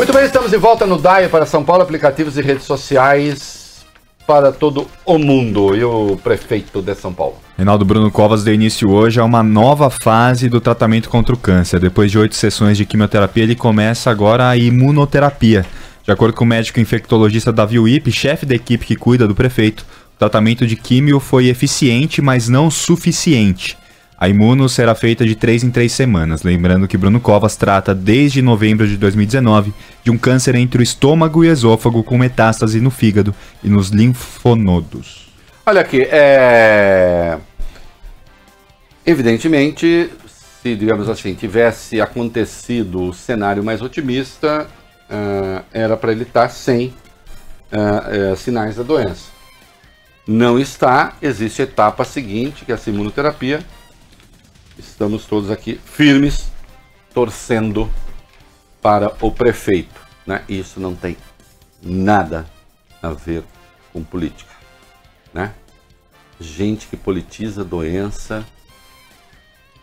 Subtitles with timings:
[0.00, 3.84] Muito bem, estamos de volta no DAE para São Paulo, aplicativos e redes sociais
[4.26, 5.76] para todo o mundo.
[5.76, 7.34] E o prefeito de São Paulo.
[7.54, 11.78] Reinaldo Bruno Covas deu início hoje a uma nova fase do tratamento contra o câncer.
[11.78, 15.66] Depois de oito sessões de quimioterapia, ele começa agora a imunoterapia.
[16.02, 19.84] De acordo com o médico infectologista Davi Wip, chefe da equipe que cuida do prefeito,
[20.14, 23.76] o tratamento de químio foi eficiente, mas não suficiente.
[24.20, 26.42] A imuno será feita de 3 em 3 semanas.
[26.42, 29.72] Lembrando que Bruno Covas trata desde novembro de 2019
[30.04, 33.88] de um câncer entre o estômago e o esôfago com metástase no fígado e nos
[33.88, 35.32] linfonodos.
[35.64, 37.38] Olha aqui, é.
[39.06, 40.10] Evidentemente,
[40.62, 44.66] se, digamos assim, tivesse acontecido o cenário mais otimista,
[45.08, 46.88] uh, era para ele estar sem
[47.72, 49.30] uh, uh, sinais da doença.
[50.26, 53.60] Não está, existe a etapa seguinte, que é a imunoterapia,
[54.80, 56.50] estamos todos aqui firmes,
[57.14, 57.88] torcendo
[58.82, 60.00] para o prefeito.
[60.26, 60.42] Né?
[60.48, 61.16] Isso não tem
[61.82, 62.46] nada
[63.02, 63.44] a ver
[63.92, 64.50] com política.
[65.32, 65.52] Né?
[66.40, 68.44] Gente que politiza doença,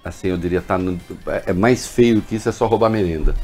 [0.04, 1.00] assim eu diria, tá no,
[1.46, 3.36] é mais feio que isso, é só roubar merenda.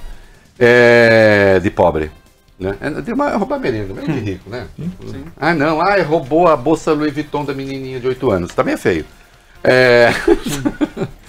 [0.57, 2.11] É, de pobre.
[2.59, 2.75] Né?
[2.81, 4.67] É, uma, roubar merenda, não é de rico, né?
[4.77, 5.25] Sim.
[5.37, 8.53] Ah, não, ah, roubou a bolsa Louis Vuitton da menininha de 8 anos.
[8.53, 9.05] Também é feio.
[9.63, 10.09] É...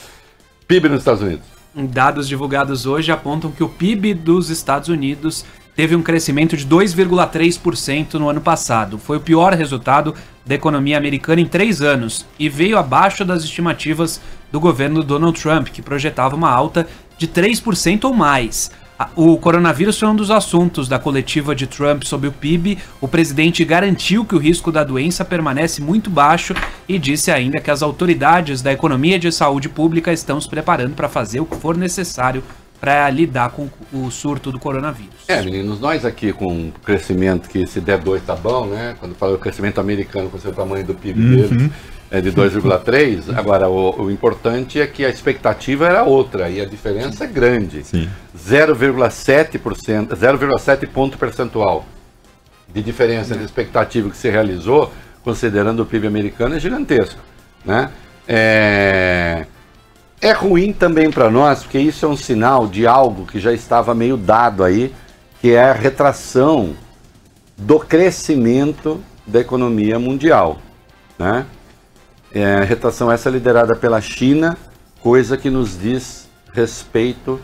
[0.74, 1.44] PIB nos Estados Unidos.
[1.72, 5.44] Dados divulgados hoje apontam que o PIB dos Estados Unidos
[5.76, 8.98] teve um crescimento de 2,3% no ano passado.
[8.98, 10.14] Foi o pior resultado
[10.44, 15.68] da economia americana em três anos e veio abaixo das estimativas do governo Donald Trump,
[15.68, 18.72] que projetava uma alta de 3% ou mais.
[19.16, 22.78] O coronavírus foi um dos assuntos da coletiva de Trump sobre o PIB.
[23.00, 26.54] O presidente garantiu que o risco da doença permanece muito baixo
[26.88, 31.08] e disse ainda que as autoridades da economia de saúde pública estão se preparando para
[31.08, 32.42] fazer o que for necessário
[32.80, 35.14] para lidar com o surto do coronavírus.
[35.26, 38.94] É, meninos, nós aqui com o crescimento que se der dois tá bom, né?
[39.00, 41.30] Quando fala o crescimento americano com o tamanho do PIB uhum.
[41.30, 41.70] deles
[42.14, 43.34] é de 2,3.
[43.36, 47.82] Agora, o, o, importante é que a expectativa era outra e a diferença é grande.
[48.36, 51.84] 0,7%, 0,7 ponto percentual
[52.72, 54.92] de diferença de expectativa que se realizou,
[55.22, 57.20] considerando o PIB americano, é gigantesco.
[57.64, 57.90] Né?
[58.26, 59.46] É,
[60.20, 63.94] é ruim também para nós, porque isso é um sinal de algo que já estava
[63.94, 64.92] meio dado aí,
[65.40, 66.74] que é a retração
[67.56, 70.58] do crescimento da economia mundial.
[71.18, 71.46] Né?
[72.34, 74.56] É, retração essa liderada pela China,
[75.00, 77.40] coisa que nos diz respeito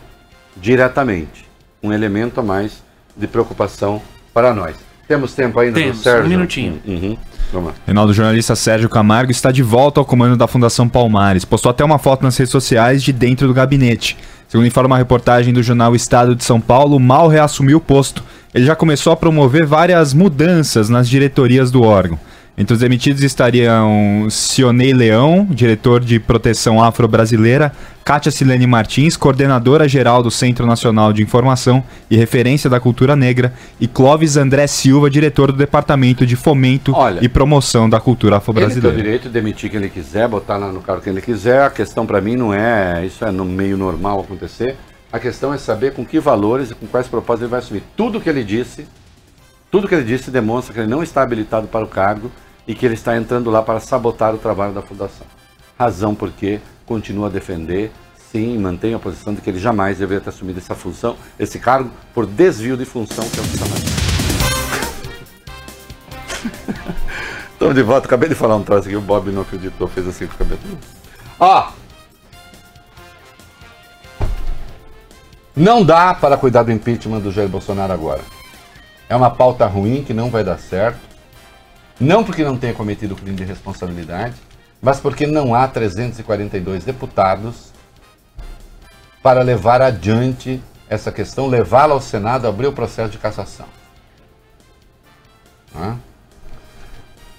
[0.57, 1.45] diretamente.
[1.81, 2.83] Um elemento a mais
[3.15, 4.01] de preocupação
[4.33, 4.75] para nós.
[5.07, 6.25] Temos tempo ainda, Temos, Sérgio?
[6.25, 6.81] um minutinho.
[6.85, 7.17] Uhum.
[7.51, 7.75] Vamos lá.
[7.85, 11.43] Reinaldo, jornalista Sérgio Camargo está de volta ao comando da Fundação Palmares.
[11.43, 14.17] Postou até uma foto nas redes sociais de dentro do gabinete.
[14.47, 18.23] Segundo informa a reportagem do jornal Estado de São Paulo, mal reassumiu o posto.
[18.53, 22.19] Ele já começou a promover várias mudanças nas diretorias do órgão.
[22.57, 27.71] Entre os demitidos estariam Sionei Leão, diretor de proteção afro-brasileira,
[28.03, 33.53] Kátia Silene Martins, coordenadora geral do Centro Nacional de Informação e Referência da Cultura Negra,
[33.79, 38.89] e Clóvis André Silva, diretor do Departamento de Fomento Olha, e Promoção da Cultura Afro-Brasileira.
[38.89, 41.21] Ele tem o direito de demitir quem ele quiser, botar lá no cargo quem ele
[41.21, 41.63] quiser.
[41.63, 44.75] A questão para mim não é, isso é no meio normal acontecer.
[45.11, 47.83] A questão é saber com que valores e com quais propósitos ele vai assumir.
[47.95, 48.85] Tudo que ele disse
[49.71, 52.29] tudo que ele disse demonstra que ele não está habilitado para o cargo
[52.67, 55.25] e que ele está entrando lá para sabotar o trabalho da fundação.
[55.79, 60.29] Razão porque continua a defender, sim, mantém a posição de que ele jamais deveria ter
[60.29, 63.65] assumido essa função, esse cargo, por desvio de função, que é o que está
[67.53, 70.27] Estamos de volta, acabei de falar um troço aqui, o Bob não acreditou, fez assim
[70.27, 70.59] com o cabelo.
[71.39, 71.71] Ó!
[75.55, 78.21] Não dá para cuidar do impeachment do Jair Bolsonaro agora.
[79.11, 81.01] É uma pauta ruim que não vai dar certo.
[81.99, 84.35] Não porque não tenha cometido crime de responsabilidade,
[84.81, 87.73] mas porque não há 342 deputados
[89.21, 93.65] para levar adiante essa questão, levá-la ao Senado, abrir o processo de cassação.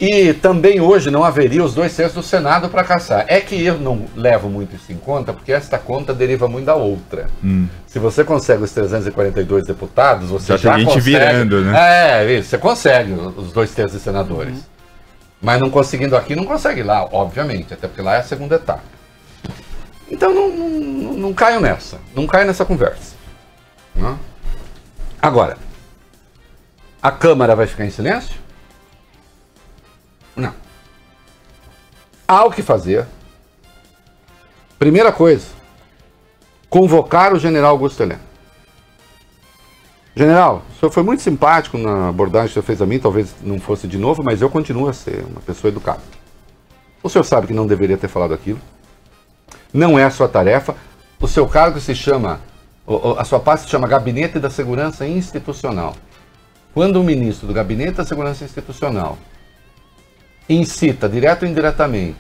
[0.04, 3.24] E também hoje não haveria os dois terços do Senado para caçar.
[3.28, 6.74] É que eu não levo muito isso em conta, porque esta conta deriva muito da
[6.74, 7.28] outra.
[7.42, 7.68] Hum.
[7.86, 11.04] Se você consegue os 342 deputados, você já, já gente consegue...
[11.04, 12.24] virando, né?
[12.24, 14.56] É, isso, você consegue os dois terços de senadores.
[14.56, 14.62] Uhum.
[15.40, 18.82] Mas não conseguindo aqui, não consegue lá, obviamente, até porque lá é a segunda etapa.
[20.10, 23.14] Então não, não, não caio nessa, não caio nessa conversa.
[23.94, 24.18] Não?
[25.20, 25.56] Agora,
[27.00, 28.41] a Câmara vai ficar em silêncio?
[30.36, 30.54] Não.
[32.26, 33.06] Há o que fazer.
[34.78, 35.46] Primeira coisa,
[36.68, 38.20] convocar o general Augusto Heleno.
[40.14, 43.34] General, o senhor foi muito simpático na abordagem que o senhor fez a mim, talvez
[43.42, 46.02] não fosse de novo, mas eu continuo a ser uma pessoa educada.
[47.02, 48.60] O senhor sabe que não deveria ter falado aquilo.
[49.72, 50.76] Não é a sua tarefa.
[51.18, 52.40] O seu cargo se chama,
[53.16, 55.94] a sua pasta se chama Gabinete da Segurança Institucional.
[56.74, 59.16] Quando o ministro do Gabinete da Segurança Institucional
[60.48, 62.18] incita, direto ou indiretamente,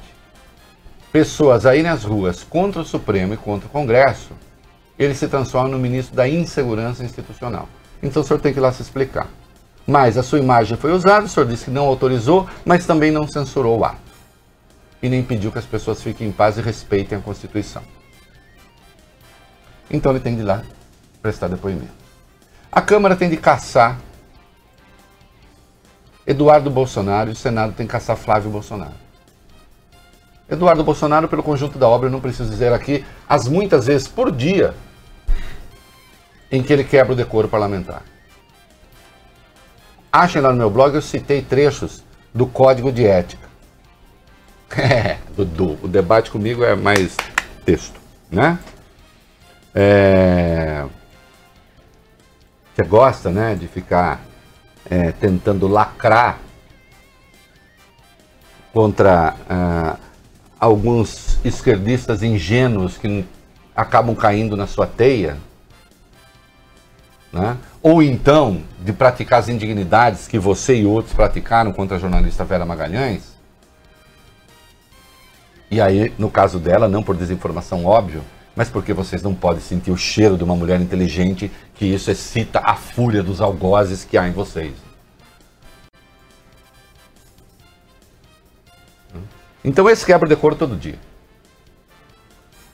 [1.12, 4.32] pessoas a às ruas contra o Supremo e contra o Congresso,
[4.98, 7.68] ele se transforma no ministro da Insegurança Institucional.
[8.02, 9.28] Então o senhor tem que ir lá se explicar.
[9.86, 13.26] Mas a sua imagem foi usada, o senhor disse que não autorizou, mas também não
[13.26, 14.00] censurou o ato.
[15.02, 17.82] E nem pediu que as pessoas fiquem em paz e respeitem a Constituição.
[19.90, 20.62] Então ele tem de ir lá
[21.20, 21.92] prestar depoimento.
[22.70, 23.98] A Câmara tem de caçar
[26.26, 28.94] Eduardo Bolsonaro e o Senado tem que caçar Flávio Bolsonaro.
[30.48, 34.30] Eduardo Bolsonaro, pelo conjunto da obra, eu não preciso dizer aqui, as muitas vezes por
[34.30, 34.74] dia
[36.50, 38.02] em que ele quebra o decoro parlamentar.
[40.12, 42.04] Achem lá no meu blog, eu citei trechos
[42.34, 43.50] do Código de Ética.
[44.74, 47.14] É, Dudu, o debate comigo é mais
[47.62, 48.58] texto, né?
[49.74, 50.82] É...
[52.74, 54.22] Você gosta, né, de ficar
[54.88, 56.38] é, tentando lacrar
[58.72, 59.96] contra ah,
[60.58, 63.24] alguns esquerdistas ingênuos que
[63.76, 65.36] acabam caindo na sua teia,
[67.32, 67.56] né?
[67.82, 72.64] ou então de praticar as indignidades que você e outros praticaram contra a jornalista Vera
[72.64, 73.32] Magalhães,
[75.70, 78.22] e aí, no caso dela, não por desinformação, óbvio,
[78.54, 82.60] mas porque vocês não podem sentir o cheiro de uma mulher inteligente, que isso excita
[82.60, 84.74] a fúria dos algozes que há em vocês.
[89.64, 90.98] Então esse quebra decoro todo dia.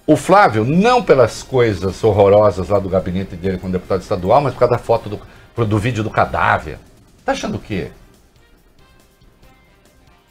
[0.06, 4.60] O Flávio, não pelas coisas horrorosas lá do gabinete dele como deputado estadual, mas por
[4.60, 6.78] causa da foto do, do vídeo do cadáver.
[7.26, 7.90] Tá achando o quê?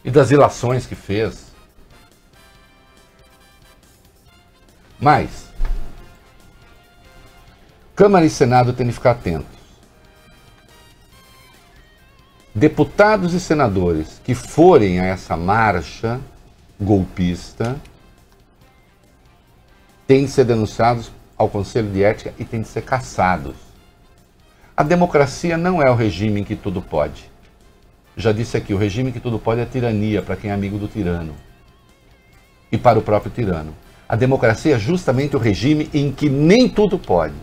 [0.03, 1.46] E das ilações que fez.
[4.99, 5.47] Mas,
[7.95, 9.57] Câmara e Senado têm que ficar atentos.
[12.53, 16.19] Deputados e senadores que forem a essa marcha
[16.79, 17.75] golpista
[20.07, 23.55] têm de ser denunciados ao Conselho de Ética e têm de ser caçados.
[24.75, 27.29] A democracia não é o regime em que tudo pode.
[28.15, 30.79] Já disse aqui, o regime em que tudo pode é tirania para quem é amigo
[30.79, 31.35] do tirano
[32.71, 33.73] e para o próprio tirano.
[34.07, 37.35] A democracia é justamente o regime em que nem tudo pode.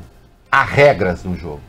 [0.51, 1.61] Há regras no jogo.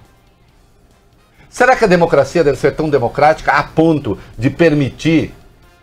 [1.50, 5.34] Será que a democracia deve ser tão democrática a ponto de permitir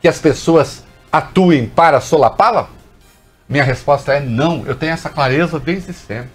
[0.00, 2.68] que as pessoas atuem para solapá-la?
[3.48, 4.64] Minha resposta é não.
[4.66, 6.30] Eu tenho essa clareza desde sempre.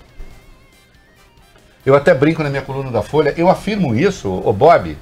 [1.85, 4.97] Eu até brinco na minha coluna da Folha, eu afirmo isso, o Bob,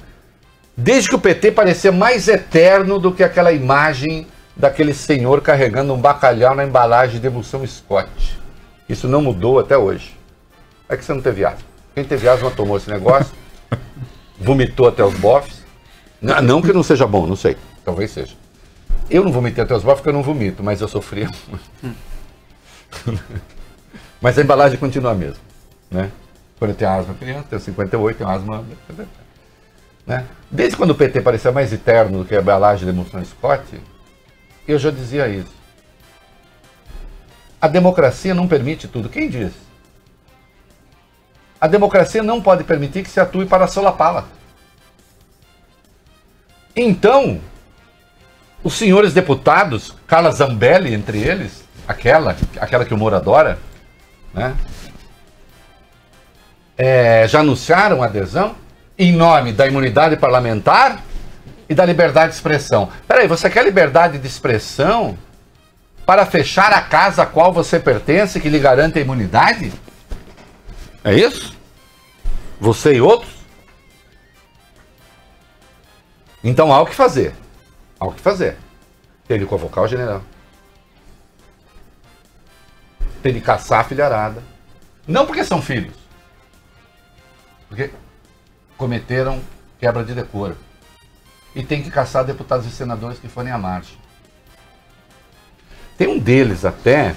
[0.76, 4.26] desde que o PT parecia mais eterno do que aquela imagem
[4.56, 8.38] daquele senhor carregando um bacalhau na embalagem de emulsão Scott.
[8.88, 10.16] Isso não mudou até hoje.
[10.88, 11.66] É que você não teve asma.
[11.94, 13.34] Quem teve asma tomou esse negócio,
[14.38, 15.64] vomitou até os bofs.
[16.20, 17.56] Não, não que não seja bom, não sei.
[17.84, 18.34] Talvez seja.
[19.10, 21.28] Eu não vomitei até os bofs porque eu não vomito, mas eu sofria
[24.20, 25.40] mas a embalagem continua a mesma.
[25.90, 26.10] Né?
[26.58, 28.64] Quando eu tenho asma criança, tenho 58, tenho asma.
[30.06, 30.24] Né?
[30.50, 33.80] Desde quando o PT parecia mais eterno do que a embalagem de emulsão Scott,
[34.66, 35.54] eu já dizia isso.
[37.60, 39.08] A democracia não permite tudo.
[39.08, 39.52] Quem diz?
[41.60, 44.26] A democracia não pode permitir que se atue para solapá-la.
[46.74, 47.40] Então,
[48.62, 53.58] os senhores deputados, Carla Zambelli entre eles, aquela, aquela que o Moro adora,
[54.34, 54.54] né?
[56.76, 58.54] É, já anunciaram adesão
[58.98, 61.02] em nome da imunidade parlamentar
[61.68, 62.90] e da liberdade de expressão.
[63.06, 65.18] Peraí, você quer liberdade de expressão
[66.04, 69.72] para fechar a casa a qual você pertence que lhe garante a imunidade?
[71.02, 71.56] É isso?
[72.60, 73.34] Você e outros?
[76.42, 77.34] Então há o que fazer.
[77.98, 78.56] Há o que fazer.
[79.26, 80.22] Tem de convocar o general.
[83.22, 84.42] Tem de caçar a filharada.
[85.06, 85.94] Não porque são filhos.
[87.68, 87.90] Porque
[88.76, 89.42] cometeram
[89.78, 90.56] quebra de decoro.
[91.56, 93.94] E tem que caçar deputados e senadores que forem à marcha.
[95.96, 97.14] Tem um deles até,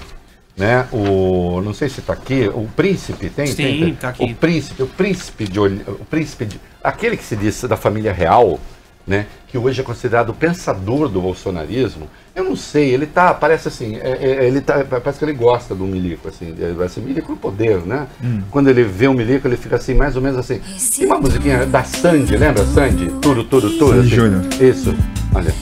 [0.56, 0.88] né?
[0.94, 3.48] O não sei se está aqui, o príncipe tem?
[3.48, 4.24] Sim, tem, tá aqui.
[4.24, 8.58] O príncipe, o príncipe de o príncipe de, aquele que se diz da família real,
[9.06, 13.68] né, que hoje é considerado o pensador do bolsonarismo, eu não sei, ele tá, parece
[13.68, 17.32] assim, é, é, ele tá, parece que ele gosta do Milico, assim, vai ser Milico
[17.32, 18.08] no poder, né?
[18.24, 18.42] Hum.
[18.52, 20.62] Quando ele vê o Milico, ele fica assim, mais ou menos assim.
[20.96, 23.08] Tem uma musiquinha da Sandy, lembra Sandy?
[23.22, 23.96] Turo, turo, turo.
[23.96, 24.16] Sandy assim.
[24.16, 24.44] Júnior.
[24.62, 24.96] Isso,
[25.34, 25.54] olha.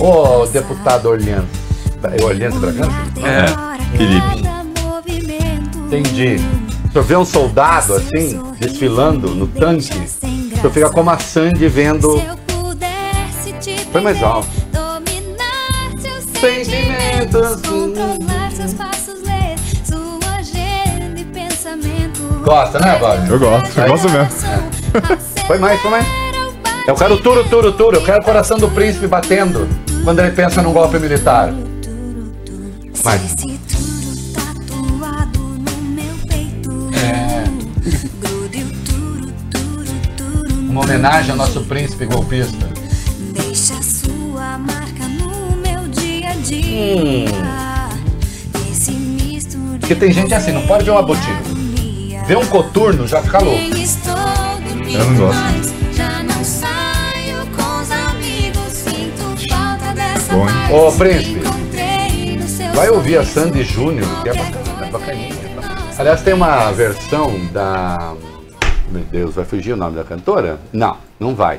[0.00, 1.44] Ô, oh, deputado Orleans.
[2.02, 2.90] É Orleans Bragança?
[3.22, 4.42] É, Felipe.
[5.86, 6.61] Entendi.
[6.92, 9.98] Se eu ver um soldado assim, desfilando no tanque,
[10.62, 12.20] eu fica como a Sandy vendo.
[13.90, 14.48] Foi mais alto.
[16.38, 17.62] Sentimentos.
[22.44, 23.30] Gosta, né, Bob?
[23.30, 24.28] Eu gosto, eu gosto mesmo.
[24.46, 25.46] É.
[25.46, 26.06] Foi mais, foi mais.
[26.86, 27.96] Eu quero turo, turo, turo.
[27.96, 29.66] Eu quero o coração do príncipe batendo
[30.04, 31.54] quando ele pensa num golpe militar.
[33.02, 33.51] Mas.
[40.72, 42.66] Uma homenagem ao nosso príncipe golpista.
[43.34, 46.88] Deixa sua marca no meu dia a dia.
[46.88, 47.26] Hum.
[49.78, 51.42] Porque tem gente assim, não pode ver uma botina.
[52.26, 53.60] Ver um coturno já fica louco.
[53.60, 55.72] Eu não gosto.
[60.72, 61.42] Ô, príncipe,
[62.74, 65.34] vai ouvir a Sandy Júnior, que é bacana, é bacaninha.
[65.60, 65.82] Tá?
[65.98, 68.14] Aliás, tem uma versão da.
[68.92, 70.60] Meu Deus, vai fugir o nome da cantora?
[70.70, 71.58] Não, não vai.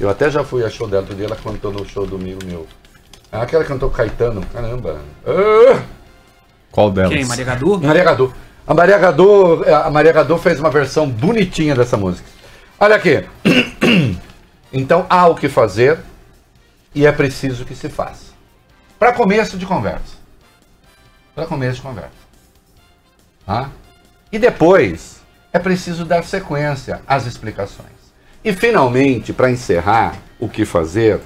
[0.00, 2.40] Eu até já fui a show dela, outro dia ela cantou no show do amigo
[2.44, 2.66] meu.
[3.30, 5.00] Aquela cantou Caetano, caramba.
[5.24, 5.80] Ah!
[6.72, 7.12] Qual delas?
[7.12, 7.24] Quem?
[7.24, 7.80] Maria Gadu?
[7.80, 8.34] Maria Gadu.
[8.66, 12.28] A Maria Gadu, a Maria Gadu fez uma versão bonitinha dessa música.
[12.80, 13.24] Olha aqui.
[14.74, 15.98] Então há o que fazer
[16.94, 18.32] e é preciso que se faça.
[18.98, 20.16] Para começo de conversa.
[21.34, 22.10] Para começo de conversa.
[23.44, 23.68] Tá?
[24.32, 25.21] E depois
[25.52, 27.90] é preciso dar sequência às explicações.
[28.44, 31.20] E finalmente, para encerrar o que fazer,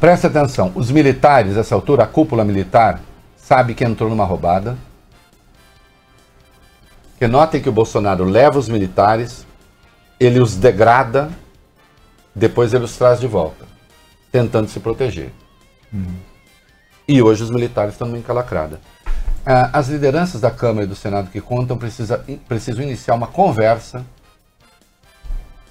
[0.00, 3.00] presta atenção: os militares, nessa altura, a cúpula militar,
[3.36, 4.76] sabe que entrou numa roubada.
[7.18, 9.46] Que notem que o Bolsonaro leva os militares,
[10.18, 11.30] ele os degrada,
[12.34, 13.64] depois ele os traz de volta
[14.34, 15.30] tentando se proteger.
[15.92, 16.16] Uhum.
[17.06, 18.80] E hoje os militares estão numa encalacrada.
[19.46, 24.02] Ah, as lideranças da Câmara e do Senado que contam precisa, precisam iniciar uma conversa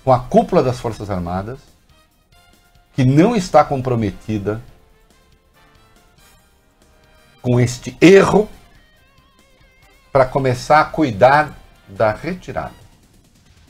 [0.03, 1.57] com a cúpula das Forças Armadas,
[2.93, 4.61] que não está comprometida
[7.41, 8.47] com este erro,
[10.11, 12.83] para começar a cuidar da retirada.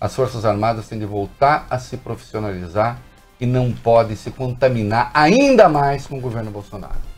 [0.02, 3.00] As Forças Armadas têm de voltar a se profissionalizar
[3.40, 7.13] e não pode se contaminar ainda mais com o governo Bolsonaro.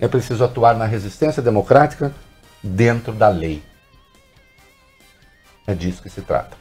[0.00, 2.12] É preciso atuar na resistência democrática
[2.62, 3.62] dentro da lei.
[5.66, 6.56] É disso que se trata.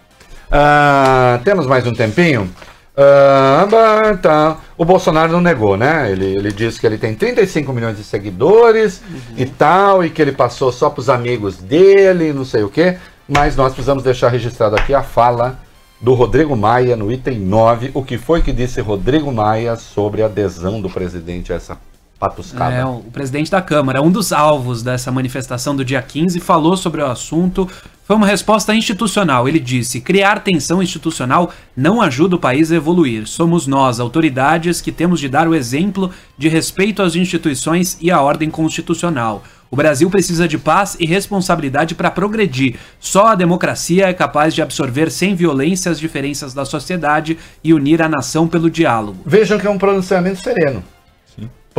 [0.51, 2.51] Ah, temos mais um tempinho?
[2.97, 4.57] Ah, tá.
[4.77, 6.11] O Bolsonaro não negou, né?
[6.11, 9.35] Ele, ele disse que ele tem 35 milhões de seguidores uhum.
[9.37, 12.97] e tal, e que ele passou só para os amigos dele, não sei o quê.
[13.27, 15.59] Mas nós precisamos deixar registrado aqui a fala
[16.01, 17.91] do Rodrigo Maia no item 9.
[17.93, 21.77] O que foi que disse Rodrigo Maia sobre a adesão do presidente a essa
[22.19, 22.75] patuscada?
[22.75, 27.01] É, o presidente da Câmara, um dos alvos dessa manifestação do dia 15, falou sobre
[27.01, 27.67] o assunto.
[28.03, 29.47] Foi uma resposta institucional.
[29.47, 33.27] Ele disse: criar tensão institucional não ajuda o país a evoluir.
[33.27, 38.21] Somos nós, autoridades, que temos de dar o exemplo de respeito às instituições e à
[38.21, 39.43] ordem constitucional.
[39.71, 42.77] O Brasil precisa de paz e responsabilidade para progredir.
[42.99, 48.01] Só a democracia é capaz de absorver sem violência as diferenças da sociedade e unir
[48.01, 49.19] a nação pelo diálogo.
[49.23, 50.83] Vejam que é um pronunciamento sereno.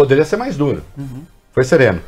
[0.00, 0.83] Poderia ser mais duro.
[0.97, 1.25] Uhum.
[1.52, 2.00] Foi sereno.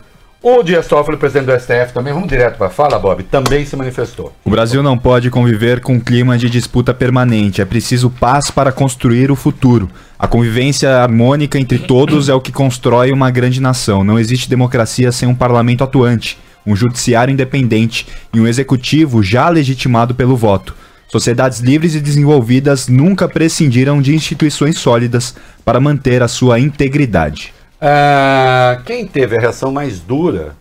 [0.42, 4.32] O Dias Toffoli, presidente do STF, também, vamos direto para fala, Bob, também se manifestou.
[4.46, 7.61] O Brasil não pode conviver com um clima de disputa permanente.
[7.61, 9.90] É preciso paz para construir o futuro.
[10.18, 14.02] A convivência harmônica entre todos é o que constrói uma grande nação.
[14.02, 20.14] Não existe democracia sem um parlamento atuante, um judiciário independente e um executivo já legitimado
[20.14, 20.75] pelo voto.
[21.08, 27.52] Sociedades livres e desenvolvidas nunca prescindiram de instituições sólidas para manter a sua integridade.
[27.85, 30.55] Ah, quem teve a reação mais dura,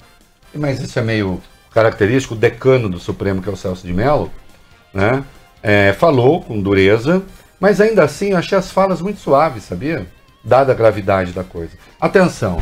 [0.56, 1.40] mas isso é meio
[1.72, 4.32] característico, o decano do Supremo, que é o Celso de Mello,
[4.92, 5.24] né,
[5.62, 7.22] é, falou com dureza,
[7.60, 10.08] mas ainda assim eu achei as falas muito suaves, sabia?
[10.44, 11.74] Dada a gravidade da coisa.
[12.00, 12.58] Atenção,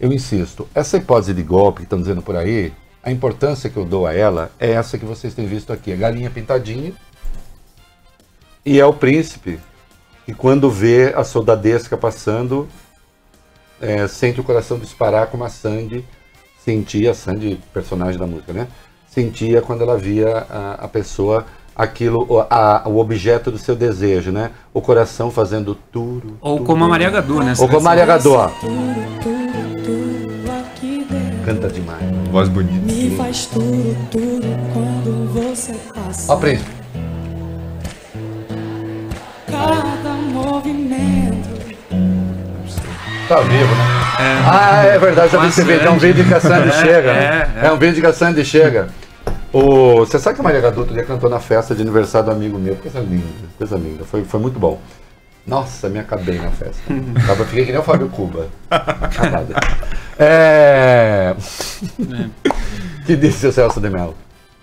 [0.00, 3.84] eu insisto, essa hipótese de golpe que estão dizendo por aí, a importância que eu
[3.84, 6.92] dou a ela é essa que vocês têm visto aqui, a galinha pintadinha,
[8.66, 9.60] e é o príncipe
[10.26, 12.68] que quando vê a soldadesca passando,
[13.80, 16.04] é, sente o coração disparar como a Sandy
[16.64, 18.66] sentia, Sandy, personagem da música, né?
[19.06, 21.44] Sentia quando ela via a, a pessoa
[21.76, 24.50] aquilo, a, o objeto do seu desejo, né?
[24.72, 26.38] O coração fazendo tudo.
[26.40, 26.66] Ou tudo.
[26.66, 27.54] como a Maria Gadu, né?
[27.58, 28.50] Ou como a Maria Gadu, ó.
[31.44, 32.02] Canta demais.
[32.30, 32.86] Voz bonita.
[32.86, 36.32] Me faz tudo, tudo quando você passa.
[36.32, 36.70] Ó, príncipe.
[39.46, 41.23] Cada movimento.
[43.28, 43.84] Tá vivo, né?
[44.46, 45.86] Ah, é verdade, já vi esse vídeo.
[45.86, 47.50] É um vídeo que a Sandy É, chega, né?
[47.62, 48.88] é, É, um vídeo que a Sandy chega.
[49.52, 52.32] O, você sabe que a Maria Gadu outro dia cantou na festa de aniversário do
[52.32, 52.76] amigo meu?
[52.76, 53.24] Coisa linda,
[53.56, 54.04] coisa linda.
[54.04, 54.78] Foi, foi muito bom.
[55.46, 56.82] Nossa, me acabei na festa.
[57.26, 58.48] Tava, fiquei que nem o Fábio Cuba.
[58.70, 59.54] Acabado.
[60.18, 61.34] É...
[63.06, 64.14] que disse o Celso de Mello?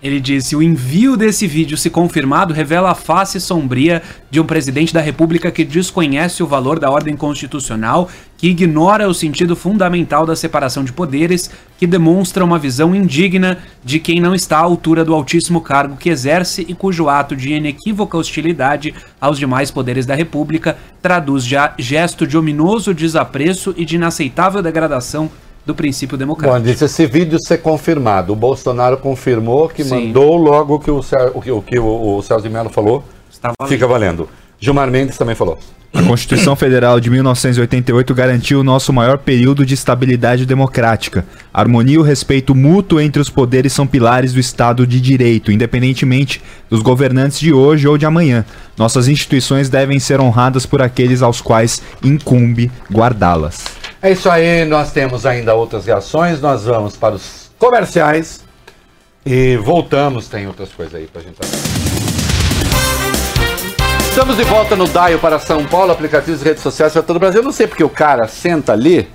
[0.02, 4.92] Ele disse: o envio desse vídeo, se confirmado, revela a face sombria de um presidente
[4.92, 10.34] da República que desconhece o valor da ordem constitucional, que ignora o sentido fundamental da
[10.34, 15.14] separação de poderes, que demonstra uma visão indigna de quem não está à altura do
[15.14, 20.76] altíssimo cargo que exerce e cujo ato de inequívoca hostilidade aos demais poderes da República
[21.00, 25.30] traduz já gesto de ominoso desapreço e de inaceitável degradação
[25.64, 26.62] do princípio Bom, democrático.
[26.62, 28.32] disse esse vídeo ser confirmado.
[28.32, 30.06] O Bolsonaro confirmou que Sim.
[30.06, 33.04] mandou logo que o, Cer- o que o, que o, o Celso de Mello falou.
[33.30, 33.72] Está valendo.
[33.72, 34.28] Fica valendo.
[34.58, 35.58] Gilmar Mendes também falou.
[35.94, 41.26] A Constituição Federal de 1988 garantiu o nosso maior período de estabilidade democrática.
[41.52, 45.52] A harmonia e o respeito mútuo entre os poderes são pilares do Estado de Direito,
[45.52, 48.42] independentemente dos governantes de hoje ou de amanhã.
[48.74, 53.62] Nossas instituições devem ser honradas por aqueles aos quais incumbe guardá-las.
[54.00, 58.42] É isso aí, nós temos ainda outras reações, nós vamos para os comerciais
[59.26, 61.91] e voltamos, tem outras coisas aí pra gente falar.
[64.12, 67.18] Estamos de volta no Daio para São Paulo, aplicativos e redes sociais para todo o
[67.18, 67.40] Brasil.
[67.40, 69.08] Eu não sei porque o cara senta ali,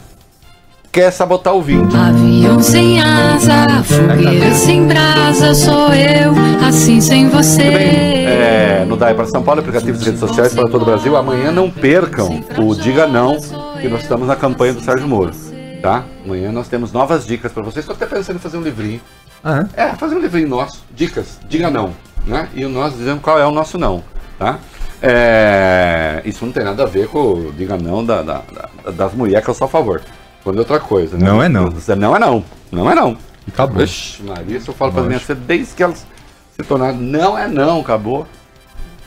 [0.92, 1.88] quer sabotar o vídeo.
[1.96, 6.34] Avião sem asa, fogueira sem brasa, sou eu,
[6.68, 7.62] assim sem você.
[7.62, 11.16] É, no Daio para São Paulo, aplicativos e redes sociais para todo o Brasil.
[11.16, 13.38] Amanhã não percam o Diga Não,
[13.80, 15.32] que nós estamos na campanha do Sérgio Moro,
[15.80, 16.06] tá?
[16.26, 17.86] Amanhã nós temos novas dicas para vocês.
[17.88, 19.00] Estou até pensando em fazer um livrinho.
[19.44, 21.94] Ah, É, fazer um livrinho nosso, dicas, diga não,
[22.26, 22.50] né?
[22.56, 24.04] E nós dizendo qual é o nosso não,
[24.40, 24.58] tá?
[25.02, 28.42] É, isso não tem nada a ver com o diga não da, da-
[28.84, 30.02] da- das mulheres que eu sou a favor.
[30.44, 31.26] Quando é outra coisa, né?
[31.26, 31.70] Não é não.
[31.98, 33.18] Não é não, não é não.
[33.48, 33.84] Acabou.
[33.84, 36.06] Ixi, Maria, isso eu falo para minhas filhas desde que elas
[36.56, 38.26] se tornaram, não é não, acabou.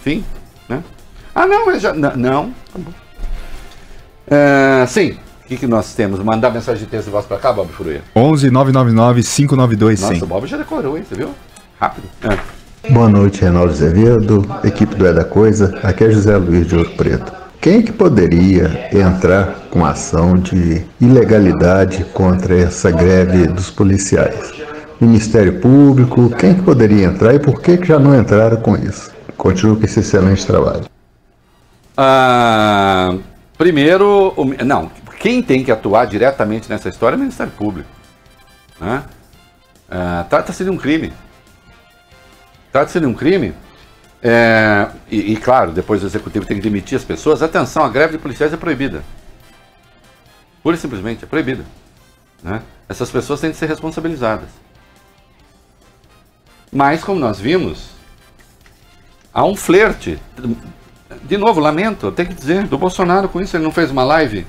[0.03, 0.25] Fim,
[0.69, 0.83] né?
[1.35, 2.95] Ah, não, mas já, não, não acabou.
[4.31, 6.21] É, sim, o que, que nós temos?
[6.21, 8.03] Mandar mensagem de texto e voz para cá, Bob Furuia?
[8.15, 10.23] 11 999 592 Nossa, 100.
[10.23, 11.05] o Bob já decorou, hein?
[11.09, 11.35] Você viu?
[11.81, 12.09] Rápido.
[12.23, 12.60] É.
[12.89, 15.79] Boa noite, Reinaldo Azevedo, equipe do É da Coisa.
[15.83, 17.31] Aqui é José Luiz de Ouro Preto.
[17.61, 24.55] Quem é que poderia entrar com ação de ilegalidade contra essa greve dos policiais?
[24.99, 29.13] Ministério Público, quem que poderia entrar e por que, que já não entraram com isso?
[29.37, 30.87] Continuo com esse excelente trabalho.
[31.95, 33.15] Ah,
[33.59, 37.89] primeiro, não, quem tem que atuar diretamente nessa história é o Ministério Público.
[38.81, 39.03] Né?
[39.89, 41.13] Ah, Trata-se de um crime.
[42.73, 43.55] Trata-se de um crime.
[44.23, 47.43] É, e, e, claro, depois o executivo tem que demitir as pessoas.
[47.43, 49.03] Atenção, a greve de policiais é proibida.
[50.63, 51.65] Pura e simplesmente, é proibida.
[52.43, 52.63] né?
[52.89, 54.49] Essas pessoas têm de ser responsabilizadas.
[56.73, 57.91] Mas, como nós vimos,
[59.33, 60.19] há um flerte.
[61.25, 63.57] De novo, lamento, eu tenho que dizer, do Bolsonaro com isso.
[63.57, 64.47] Ele não fez uma live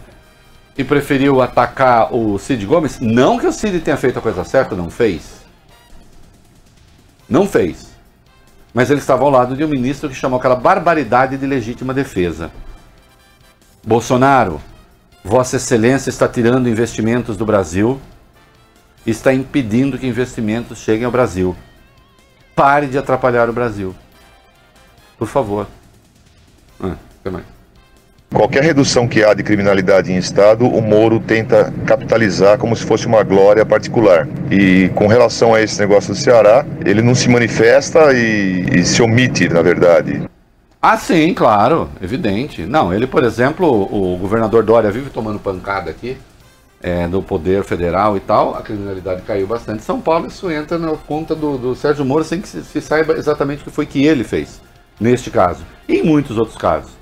[0.77, 2.99] e preferiu atacar o Cid Gomes.
[2.99, 5.41] Não que o Cid tenha feito a coisa certa, não fez.
[7.27, 7.90] Não fez.
[8.73, 12.51] Mas ele estava ao lado de um ministro que chamou aquela barbaridade de legítima defesa.
[13.83, 14.61] Bolsonaro,
[15.23, 17.99] Vossa Excelência está tirando investimentos do Brasil
[19.05, 21.55] está impedindo que investimentos cheguem ao Brasil.
[22.55, 23.95] Pare de atrapalhar o Brasil.
[25.17, 25.67] Por favor.
[26.79, 27.45] Ah, que mais?
[28.33, 33.05] Qualquer redução que há de criminalidade em Estado, o Moro tenta capitalizar como se fosse
[33.05, 34.25] uma glória particular.
[34.49, 39.01] E com relação a esse negócio do Ceará, ele não se manifesta e, e se
[39.01, 40.23] omite, na verdade.
[40.81, 42.65] Ah, sim, claro, evidente.
[42.65, 46.17] Não, ele, por exemplo, o governador Dória vive tomando pancada aqui
[46.81, 49.83] é, do poder federal e tal, a criminalidade caiu bastante.
[49.83, 53.13] São Paulo, isso entra na conta do, do Sérgio Moro sem que se, se saiba
[53.13, 54.61] exatamente o que foi que ele fez,
[54.99, 57.00] neste caso, e em muitos outros casos.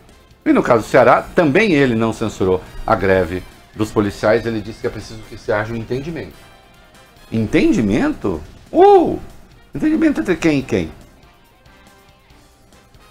[0.49, 3.43] E no caso do Ceará, também ele não censurou a greve
[3.75, 6.33] dos policiais, ele disse que é preciso que se haja um entendimento.
[7.31, 8.41] Entendimento?
[8.73, 9.19] Uh!
[9.75, 10.91] Entendimento entre quem e quem?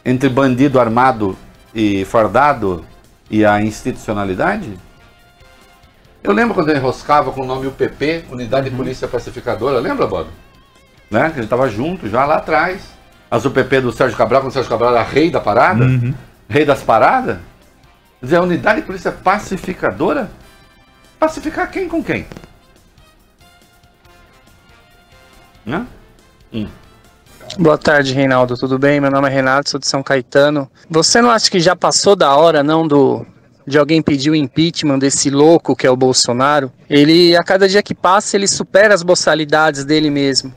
[0.05, 1.39] Entre bandido armado
[1.73, 2.85] e fardado
[3.31, 4.77] e a institucionalidade?
[6.21, 10.27] Eu lembro quando ele enroscava com o nome UPP, Unidade de Polícia Pacificadora, lembra, Bob?
[11.09, 11.31] Né?
[11.31, 12.81] Que ele estava junto já lá atrás.
[13.31, 15.87] As UPP do Sérgio Cabral, quando o Sérgio Cabral era rei da parada,
[16.49, 17.39] rei das paradas.
[18.21, 20.31] Quer dizer, a Unidade de Polícia Pacificadora?
[21.19, 22.27] Pacificar quem com quem?
[25.65, 25.87] Né?
[27.59, 28.57] Boa tarde, Reinaldo.
[28.57, 29.01] Tudo bem?
[29.01, 30.71] Meu nome é Renato, sou de São Caetano.
[30.89, 33.27] Você não acha que já passou da hora, não, do
[33.67, 36.73] de alguém pedir o impeachment desse louco que é o Bolsonaro?
[36.89, 40.55] Ele, a cada dia que passa, ele supera as boçalidades dele mesmo.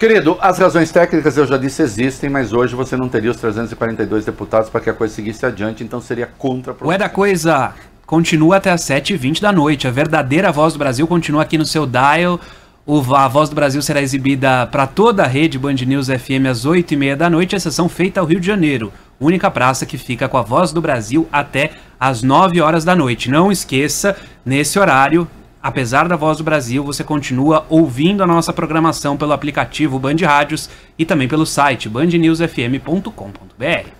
[0.00, 4.24] Querido, as razões técnicas eu já disse existem, mas hoje você não teria os 342
[4.24, 7.74] deputados para que a coisa seguisse adiante, então seria contra O É da Coisa
[8.06, 9.86] continua até às 7h20 da noite.
[9.86, 12.40] A verdadeira Voz do Brasil continua aqui no seu dial.
[12.86, 16.64] O, a Voz do Brasil será exibida para toda a rede Band News FM às
[16.64, 18.90] 8h30 da noite, exceção feita ao Rio de Janeiro.
[19.20, 23.30] Única praça que fica com a Voz do Brasil até às 9 horas da noite.
[23.30, 25.28] Não esqueça, nesse horário,
[25.62, 30.68] apesar da Voz do Brasil, você continua ouvindo a nossa programação pelo aplicativo Band Rádios
[30.98, 33.90] e também pelo site bandnewsfm.com.br.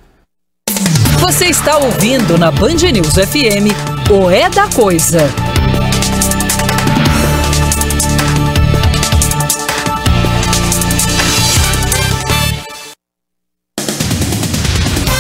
[1.21, 3.71] Você está ouvindo na Band News FM
[4.11, 5.29] o É da Coisa.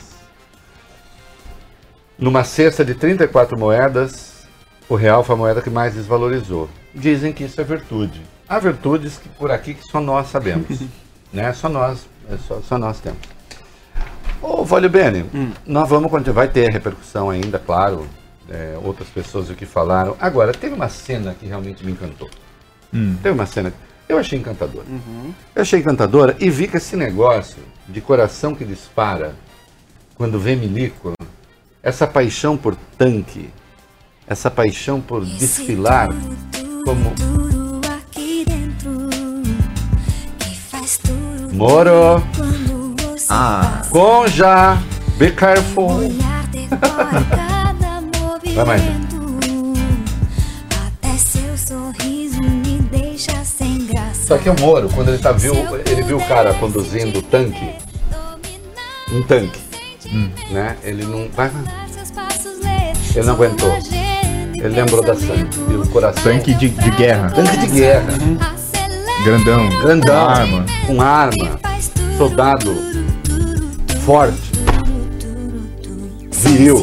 [2.18, 4.44] Numa cesta de 34 moedas,
[4.88, 6.68] o real foi a moeda que mais desvalorizou.
[6.98, 8.20] Dizem que isso é virtude.
[8.48, 10.80] Há virtudes que por aqui que só nós sabemos.
[11.32, 11.52] né?
[11.52, 13.18] Só nós, é só, só nós temos.
[14.40, 15.24] Ô, Vale Bene,
[15.66, 16.34] nós vamos continuar.
[16.34, 18.06] Vai ter repercussão ainda, claro.
[18.48, 20.16] é, outras pessoas o que falaram.
[20.20, 22.30] Agora, teve uma cena que realmente me encantou.
[23.22, 23.76] Teve uma cena que
[24.12, 24.86] eu achei encantadora.
[25.54, 29.34] Eu achei encantadora e vi que esse negócio de coração que dispara
[30.14, 31.12] quando vê milico,
[31.82, 33.50] essa paixão por tanque,
[34.26, 36.08] essa paixão por desfilar
[36.84, 37.14] como?
[41.52, 42.22] Moro,
[43.28, 44.78] Ah, Conja,
[45.18, 45.98] be careful.
[48.54, 48.82] Vai mais.
[54.26, 55.54] Só que o Moro, quando ele tá viu,
[55.86, 57.76] ele viu o cara conduzindo o tanque,
[59.10, 59.58] um tanque,
[60.50, 60.76] né?
[60.84, 61.28] Ele não,
[63.16, 63.97] ele não aguentou.
[64.58, 66.22] Ele lembrou da sangue e o coração.
[66.22, 67.30] tanque de, de guerra.
[67.30, 68.06] Tanque de guerra,
[69.24, 69.68] Grandão.
[69.80, 70.66] grandão, Com arma.
[70.86, 71.60] com arma,
[72.16, 72.74] soldado
[74.04, 74.40] forte,
[76.32, 76.78] viril,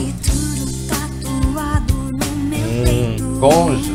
[2.54, 3.92] hum, conja.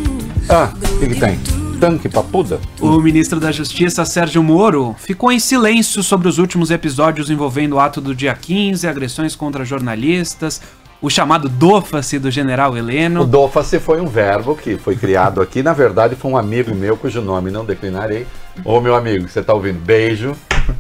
[0.48, 1.38] Ah, o que, que tem?
[1.78, 2.60] Tanque papuda?
[2.80, 7.80] O ministro da Justiça, Sérgio Moro, ficou em silêncio sobre os últimos episódios envolvendo o
[7.80, 10.60] ato do dia 15, agressões contra jornalistas,
[11.02, 13.24] o chamado dofa-se do general O Heleno.
[13.26, 15.62] dofa-se foi um verbo que foi criado aqui.
[15.62, 18.26] Na verdade, foi um amigo meu, cujo nome não declinarei.
[18.64, 19.78] Ô, meu amigo, você tá ouvindo?
[19.78, 20.36] Beijo,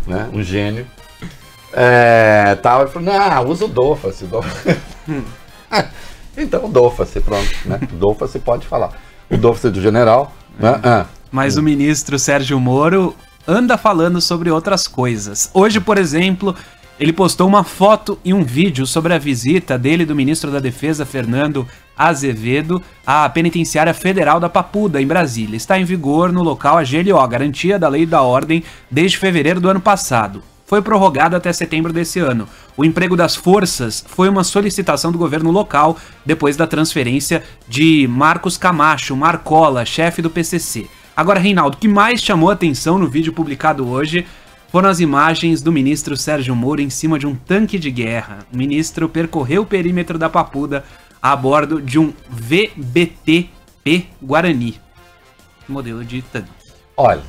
[0.06, 0.28] né?
[0.32, 0.86] Um gênio.
[1.72, 4.24] É, tal, ele falou, não, usa o dofa-se.
[4.26, 4.76] dofa-se."
[6.36, 7.78] então, dofa-se, pronto, né?
[7.92, 8.90] Dofa-se pode falar.
[9.30, 10.80] O dofa-se do general, né?
[10.82, 13.14] Ah, Mas o ministro Sérgio Moro
[13.46, 15.48] anda falando sobre outras coisas.
[15.54, 16.54] Hoje, por exemplo,
[17.00, 21.06] ele postou uma foto e um vídeo sobre a visita dele do ministro da Defesa,
[21.06, 25.56] Fernando Azevedo, à penitenciária federal da Papuda, em Brasília.
[25.56, 29.62] Está em vigor no local a GLO, Garantia da Lei e da Ordem, desde fevereiro
[29.62, 30.42] do ano passado.
[30.66, 32.46] Foi prorrogado até setembro desse ano.
[32.76, 38.58] O emprego das forças foi uma solicitação do governo local depois da transferência de Marcos
[38.58, 40.86] Camacho, Marcola, chefe do PCC.
[41.16, 44.26] Agora, Reinaldo, o que mais chamou atenção no vídeo publicado hoje
[44.70, 48.46] foram as imagens do ministro Sérgio Moro em cima de um tanque de guerra.
[48.52, 50.84] O ministro percorreu o perímetro da Papuda
[51.20, 54.80] a bordo de um VBT-P Guarani,
[55.68, 56.48] modelo de tanque.
[56.96, 57.22] olha.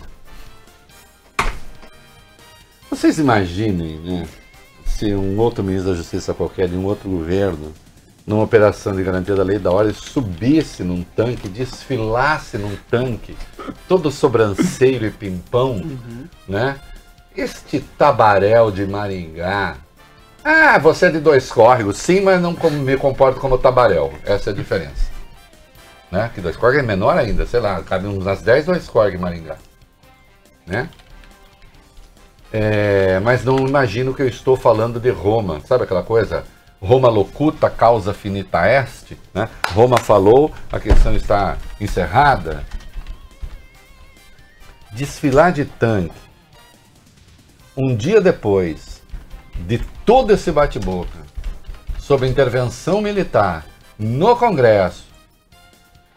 [2.89, 4.27] Vocês imaginem, né?
[4.85, 7.73] Se um outro ministro da Justiça qualquer de um outro governo,
[8.27, 13.35] numa operação de garantia da lei da ordem, subisse num tanque, desfilasse num tanque,
[13.87, 15.81] todo sobranceiro e pimpão,
[16.47, 16.77] né?
[17.35, 19.77] Este tabaréu de Maringá.
[20.43, 24.13] Ah, você é de dois córregos, sim, mas não me comporto como tabaréu.
[24.25, 25.09] Essa é a diferença.
[26.11, 26.29] Né?
[26.33, 29.55] Que dois corg é menor ainda, sei lá, cabe umas 10 dois corg em Maringá.
[30.67, 30.89] Né?
[32.51, 35.61] É, mas não imagino que eu estou falando de Roma.
[35.65, 36.43] Sabe aquela coisa?
[36.81, 39.13] Roma locuta, causa finita est.
[39.33, 39.47] Né?
[39.73, 42.65] Roma falou, a questão está encerrada.
[44.91, 46.30] Desfilar de tanque
[47.75, 49.01] um dia depois
[49.55, 51.19] de todo esse bate-boca
[51.99, 53.65] sobre intervenção militar
[53.97, 55.05] no Congresso,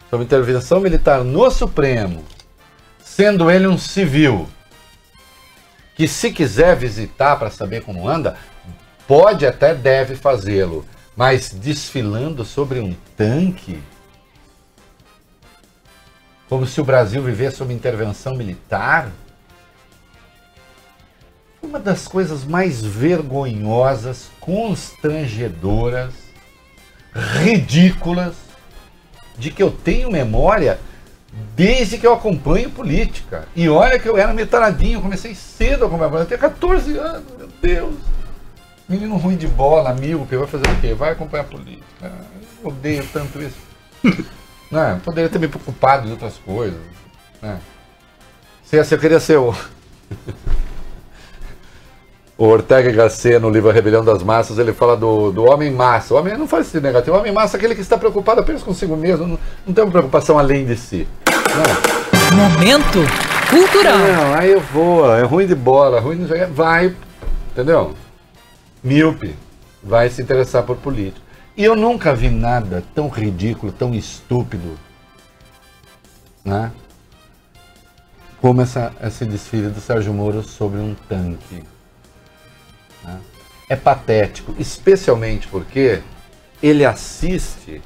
[0.09, 2.25] sobre intervenção militar no Supremo,
[2.99, 4.49] sendo ele um civil
[5.95, 8.35] que se quiser visitar para saber como anda,
[9.07, 13.81] pode até deve fazê-lo, mas desfilando sobre um tanque,
[16.49, 19.09] como se o Brasil vivesse sob intervenção militar,
[21.65, 26.13] uma das coisas mais vergonhosas, constrangedoras,
[27.13, 28.35] ridículas
[29.37, 30.79] de que eu tenho memória
[31.55, 33.47] desde que eu acompanho política.
[33.55, 37.37] E olha que eu era metaradinho, comecei cedo a acompanhar política, eu tenho 14 anos,
[37.37, 37.95] meu Deus.
[38.87, 40.93] Menino ruim de bola, míope, vai fazer o quê?
[40.93, 42.11] Vai acompanhar política.
[42.63, 43.57] Eu odeio tanto isso.
[44.71, 46.79] Não, poderia ter me preocupado de outras coisas.
[47.41, 47.59] Né?
[48.63, 49.55] Se, se eu queria ser o.
[52.37, 56.13] O Ortega Gasset, no livro A Rebelião das Massas, ele fala do, do homem massa.
[56.13, 57.15] O homem não faz esse negativo.
[57.15, 59.91] O homem massa é aquele que está preocupado apenas consigo mesmo, não, não tem uma
[59.91, 61.07] preocupação além de si.
[61.55, 62.35] Não.
[62.37, 62.99] Momento
[63.49, 63.97] cultural.
[63.97, 66.93] Não, aí eu vou, é ruim de bola, ruim de jogar, vai,
[67.51, 67.93] entendeu?
[68.83, 69.33] Míope,
[69.81, 71.21] vai se interessar por política.
[71.55, 74.77] E eu nunca vi nada tão ridículo, tão estúpido,
[76.43, 76.69] né?
[78.41, 81.63] Como essa, esse desfile do Sérgio Moro sobre um tanque.
[83.67, 86.01] É patético, especialmente porque
[86.61, 87.81] ele assiste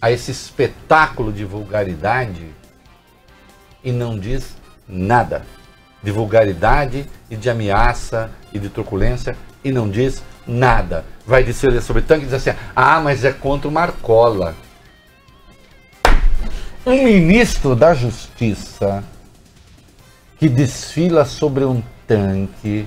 [0.00, 2.46] a esse espetáculo de vulgaridade
[3.82, 4.56] e não diz
[4.88, 5.44] nada.
[6.02, 11.04] De vulgaridade e de ameaça e de truculência e não diz nada.
[11.26, 14.54] Vai dizer sobre tanque e diz assim: ah, mas é contra o Marcola.
[16.84, 19.02] Um ministro da Justiça
[20.38, 22.86] que desfila sobre um tanque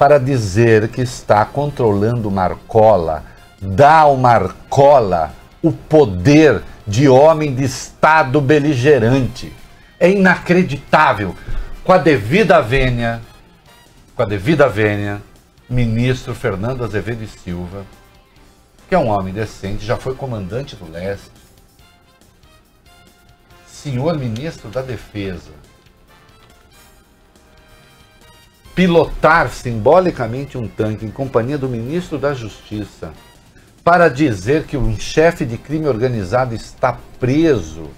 [0.00, 3.22] para dizer que está controlando Marcola,
[3.60, 9.52] dá ao Marcola o poder de homem de Estado beligerante.
[9.98, 11.36] É inacreditável.
[11.84, 13.20] Com a devida vênia,
[14.16, 15.20] com a devida vênia,
[15.68, 17.84] ministro Fernando Azevedo e Silva,
[18.88, 21.30] que é um homem decente, já foi comandante do leste,
[23.66, 25.59] senhor ministro da Defesa,
[28.74, 33.12] pilotar simbolicamente um tanque em companhia do ministro da Justiça
[33.82, 37.90] para dizer que um chefe de crime organizado está preso,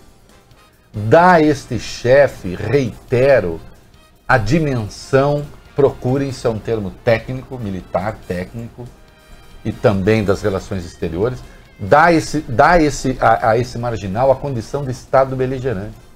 [0.93, 3.61] dá a este chefe, reitero,
[4.27, 8.87] a dimensão, procurem isso é um termo técnico, militar, técnico,
[9.65, 11.39] e também das relações exteriores,
[11.79, 16.12] dá, esse, dá esse, a, a esse marginal a condição de Estado beligerante.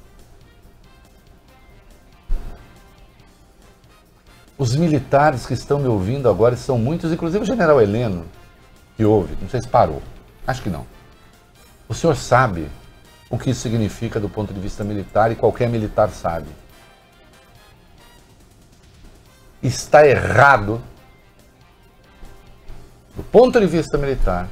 [4.58, 8.24] Os militares que estão me ouvindo agora são muitos, inclusive o general Heleno,
[8.96, 10.02] que ouve, não sei se parou,
[10.46, 10.86] acho que não.
[11.86, 12.70] O senhor sabe
[13.28, 16.48] o que isso significa do ponto de vista militar e qualquer militar sabe.
[19.62, 20.80] Está errado,
[23.14, 24.48] do ponto de vista militar,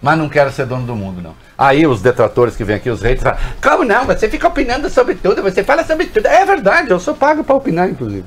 [0.00, 1.34] Mas não quero ser dono do mundo, não.
[1.56, 4.04] Aí os detratores que vêm aqui, os reis, falam, como não?
[4.06, 6.26] Você fica opinando sobre tudo, você fala sobre tudo.
[6.26, 8.24] É verdade, eu sou pago para opinar, inclusive.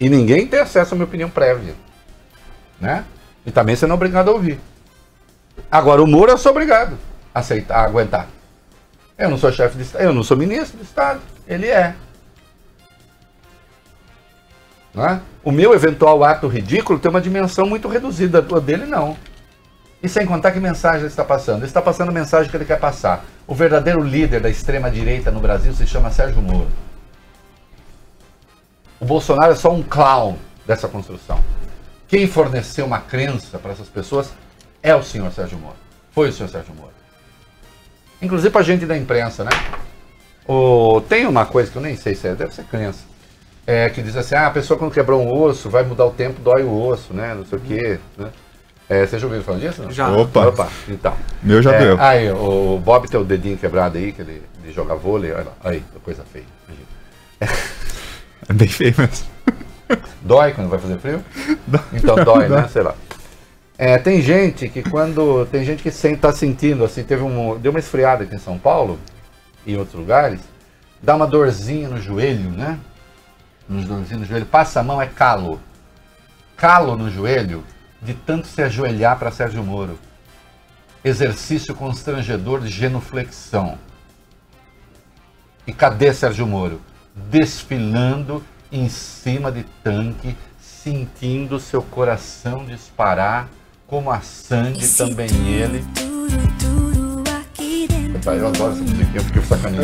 [0.00, 1.74] E ninguém tem acesso à minha opinião prévia.
[2.80, 3.04] Né?
[3.44, 4.58] E também você não é obrigado a ouvir.
[5.70, 6.98] Agora, o muro eu sou obrigado
[7.34, 8.26] a aceitar, a aguentar.
[9.18, 11.20] Eu não sou chefe de Estado, eu não sou ministro de Estado.
[11.46, 11.94] Ele é.
[14.94, 15.20] Não é?
[15.44, 19.16] O meu eventual ato ridículo tem uma dimensão muito reduzida, o dele não.
[20.02, 21.58] E sem contar que mensagem ele está passando.
[21.58, 23.24] Ele está passando a mensagem que ele quer passar.
[23.46, 26.68] O verdadeiro líder da extrema-direita no Brasil se chama Sérgio Moro.
[28.98, 30.36] O Bolsonaro é só um clown
[30.66, 31.42] dessa construção.
[32.08, 34.32] Quem forneceu uma crença para essas pessoas
[34.82, 35.76] é o senhor Sérgio Moro.
[36.10, 36.92] Foi o senhor Sérgio Moro.
[38.20, 39.50] Inclusive para gente da imprensa, né?
[40.46, 43.04] O, tem uma coisa que eu nem sei se é, deve ser crença.
[43.64, 46.40] É, que diz assim, ah, a pessoa quando quebrou um osso, vai mudar o tempo,
[46.40, 47.32] dói o osso, né?
[47.34, 48.00] Não sei o quê.
[48.16, 48.30] Né?
[48.92, 49.82] É, você já ouviu falar disso?
[49.82, 49.90] Não?
[49.90, 50.10] Já.
[50.10, 50.48] Opa.
[50.48, 51.16] Opa, então.
[51.42, 51.96] Meu já É, deu.
[51.98, 55.52] Aí, o Bob tem o dedinho quebrado aí, que ele, ele joga vôlei, olha lá.
[55.64, 56.44] Aí, coisa feia.
[58.48, 59.26] É bem feio mesmo.
[60.20, 61.24] Dói quando vai fazer frio?
[61.92, 62.68] Então dói, né?
[62.68, 62.94] Sei lá.
[63.78, 65.46] É, tem gente que quando.
[65.46, 67.58] Tem gente que sente, tá sentindo, assim, teve um.
[67.58, 68.98] Deu uma esfriada aqui em São Paulo
[69.64, 70.40] e em outros lugares,
[71.00, 72.78] dá uma dorzinha no joelho, né?
[73.68, 75.60] Uma dorzinha no joelho, passa a mão, é calo.
[76.56, 77.64] Calo no joelho
[78.02, 79.98] de tanto se ajoelhar para Sérgio Moro.
[81.04, 83.78] Exercício constrangedor de genuflexão.
[85.66, 86.80] E cadê Sérgio Moro?
[87.14, 93.48] Desfilando em cima de tanque, sentindo seu coração disparar,
[93.86, 95.84] como a Sandy também ele.
[98.24, 99.82] Eu adoro essa musiquinha porque eu sacaneio.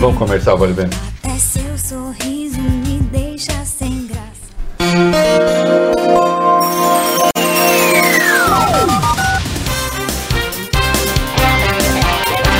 [0.00, 0.86] Vamos começar, vale bem.
[1.22, 4.48] Até seu sorriso me deixa sem graça.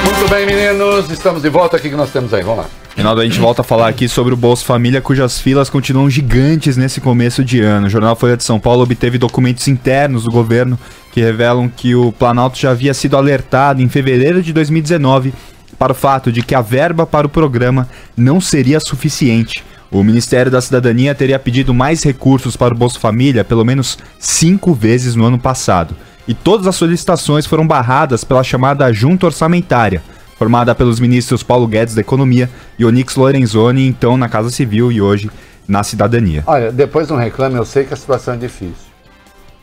[0.04, 1.78] Muito bem, meninos, estamos de volta.
[1.78, 2.42] O que que nós temos aí?
[2.42, 2.66] Vamos lá.
[2.94, 6.76] Reinaldo, a gente volta a falar aqui sobre o Bolsa Família, cujas filas continuam gigantes
[6.76, 7.86] nesse começo de ano.
[7.86, 10.78] O jornal Folha de São Paulo obteve documentos internos do governo
[11.10, 15.32] que revelam que o Planalto já havia sido alertado em fevereiro de 2019
[15.80, 19.64] para o fato de que a verba para o programa não seria suficiente.
[19.90, 24.74] O Ministério da Cidadania teria pedido mais recursos para o Bolsa Família pelo menos cinco
[24.74, 25.96] vezes no ano passado.
[26.28, 30.02] E todas as solicitações foram barradas pela chamada Junta Orçamentária,
[30.36, 35.00] formada pelos ministros Paulo Guedes da Economia e Onix Lorenzoni, então na Casa Civil e
[35.00, 35.30] hoje
[35.66, 36.44] na Cidadania.
[36.46, 38.90] Olha, depois não reclame, eu sei que a situação é difícil.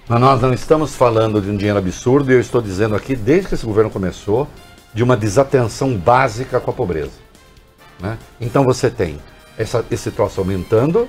[0.09, 3.49] Mas nós não estamos falando de um dinheiro absurdo e eu estou dizendo aqui, desde
[3.49, 4.47] que esse governo começou,
[4.93, 7.27] de uma desatenção básica com a pobreza.
[7.99, 8.17] né?
[8.39, 9.17] Então você tem
[9.57, 11.07] essa- esse troço aumentando,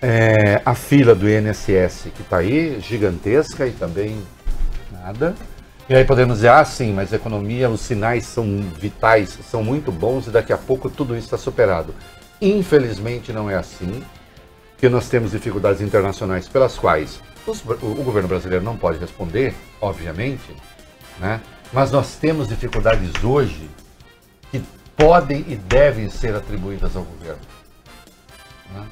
[0.00, 4.22] é, a fila do INSS que está aí, gigantesca e também
[4.90, 5.34] nada.
[5.88, 8.46] E aí podemos dizer, ah, sim, mas a economia, os sinais são
[8.80, 11.94] vitais, são muito bons e daqui a pouco tudo isso está superado.
[12.40, 14.02] Infelizmente não é assim,
[14.78, 19.54] que nós temos dificuldades internacionais pelas quais os- o, o governo brasileiro não pode responder,
[19.80, 20.50] obviamente,
[21.20, 21.40] né?
[21.72, 23.68] Mas nós temos dificuldades hoje
[24.50, 24.62] que
[24.96, 27.40] podem e devem ser atribuídas ao governo.
[28.74, 28.86] Né?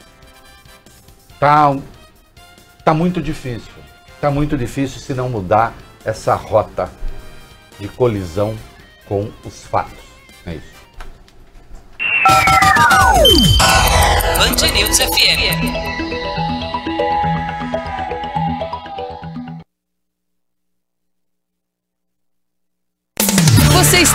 [1.38, 3.72] Tá, muito difícil.
[4.20, 6.90] Tá muito difícil se não mudar essa rota
[7.78, 8.56] de colisão
[9.06, 10.04] com os fatos.
[10.46, 10.80] É isso.
[14.38, 16.39] Band News FM.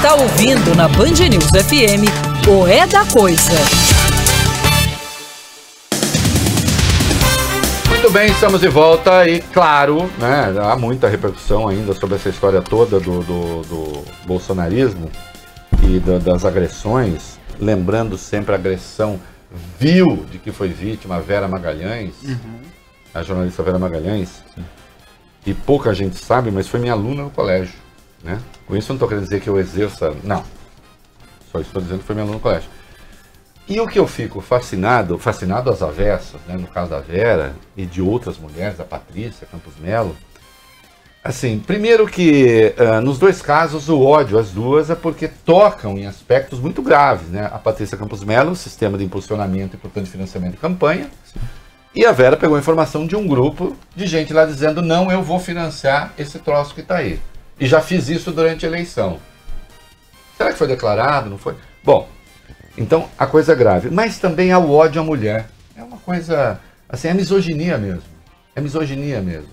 [0.06, 2.06] Está ouvindo na Band News FM
[2.48, 3.52] o É da Coisa.
[7.90, 12.62] Muito bem, estamos de volta e, claro, né, há muita repercussão ainda sobre essa história
[12.62, 15.10] toda do, do, do bolsonarismo
[15.82, 17.40] e da- das agressões.
[17.60, 19.20] Lembrando sempre a agressão
[19.80, 22.14] vil de que foi vítima a Vera Magalhães,
[23.12, 24.44] a jornalista Vera Magalhães.
[25.48, 27.85] E pouca gente sabe, mas foi minha aluna no colégio.
[28.26, 28.42] Né?
[28.66, 30.12] Com isso eu não estou querendo dizer que eu exerça.
[30.24, 30.44] Não.
[31.52, 32.68] Só estou dizendo que foi minha aluna no colégio.
[33.68, 37.86] E o que eu fico fascinado, fascinado às avessas, né, no caso da Vera e
[37.86, 40.16] de outras mulheres, da Patrícia Campos Melo,
[41.24, 46.06] assim, primeiro que ah, nos dois casos o ódio às duas é porque tocam em
[46.06, 47.50] aspectos muito graves, né?
[47.52, 51.10] A Patrícia Campos Melo, sistema de impulsionamento e portanto financiamento de campanha,
[51.96, 55.24] e a Vera pegou a informação de um grupo de gente lá dizendo não, eu
[55.24, 57.20] vou financiar esse troço que está aí.
[57.60, 59.20] E já fiz isso durante a eleição.
[60.38, 61.30] Será que foi declarado?
[61.30, 61.56] Não foi?
[61.84, 62.10] Bom,
[62.78, 63.90] então a coisa é grave.
[63.90, 65.48] Mas também há o ódio à mulher.
[65.76, 66.60] É uma coisa.
[66.90, 68.04] Assim, é misoginia mesmo.
[68.56, 69.50] É misoginia mesmo.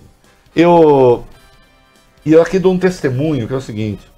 [0.55, 1.25] Eu.
[2.25, 4.13] E eu aqui dou um testemunho que é o seguinte.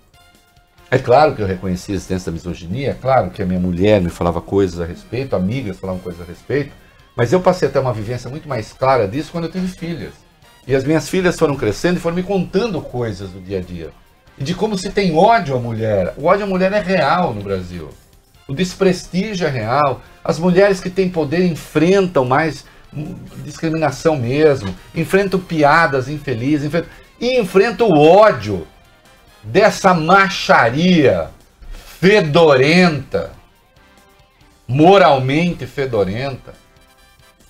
[0.89, 3.99] É claro que eu reconheci a existência da misoginia, é claro que a minha mulher
[3.99, 6.71] me falava coisas a respeito, amigas falavam coisas a respeito,
[7.15, 10.13] Mas eu passei a ter uma vivência muito mais clara disso quando eu tive filhas.
[10.67, 13.91] E as minhas filhas foram crescendo e foram me contando coisas do dia a dia.
[14.37, 16.13] E de como se tem ódio à mulher.
[16.17, 17.89] O ódio à mulher é real no Brasil.
[18.47, 20.01] O desprestígio é real.
[20.23, 22.65] As mulheres que têm poder enfrentam mais
[23.43, 26.89] discriminação mesmo, enfrentam piadas infelizes, enfrentam,
[27.19, 28.65] e enfrentam o ódio
[29.43, 31.29] dessa macharia
[31.99, 33.31] fedorenta,
[34.67, 36.53] moralmente fedorenta,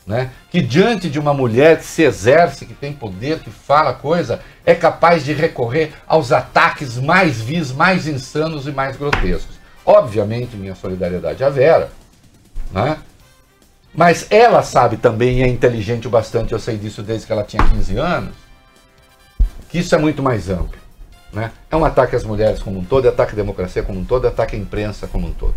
[0.06, 0.32] né?
[0.52, 4.76] que diante de uma mulher que se exerce, que tem poder, que fala coisa, é
[4.76, 9.56] capaz de recorrer aos ataques mais vis, mais insanos e mais grotescos.
[9.86, 11.90] Obviamente, minha solidariedade à Vera,
[12.72, 12.98] né?
[13.94, 17.44] mas ela sabe também, e é inteligente o bastante, eu sei disso desde que ela
[17.44, 18.36] tinha 15 anos,
[19.70, 20.80] que isso é muito mais amplo.
[21.32, 21.52] Né?
[21.70, 24.26] É um ataque às mulheres como um todo, é ataque à democracia como um todo,
[24.26, 25.56] é ataque à imprensa como um todo.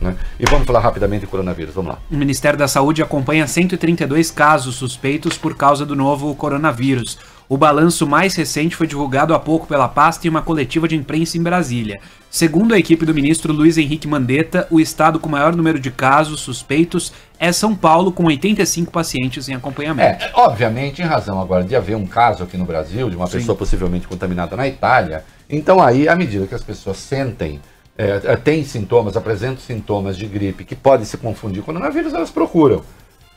[0.00, 0.16] Né?
[0.38, 1.98] E vamos falar rapidamente de coronavírus, vamos lá.
[2.10, 7.18] O Ministério da Saúde acompanha 132 casos suspeitos por causa do novo coronavírus.
[7.48, 11.36] O balanço mais recente foi divulgado há pouco pela pasta em uma coletiva de imprensa
[11.36, 12.00] em Brasília.
[12.30, 16.40] Segundo a equipe do ministro Luiz Henrique Mandetta, o estado com maior número de casos
[16.40, 20.22] suspeitos é São Paulo, com 85 pacientes em acompanhamento.
[20.24, 23.38] É, obviamente, em razão agora de haver um caso aqui no Brasil, de uma Sim.
[23.38, 27.60] pessoa possivelmente contaminada na Itália, então aí, à medida que as pessoas sentem,
[27.96, 32.30] é, é, têm sintomas, apresentam sintomas de gripe que podem se confundir com coronavírus, elas
[32.30, 32.82] procuram.